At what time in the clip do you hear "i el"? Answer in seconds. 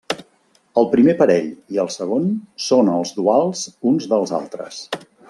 1.75-1.91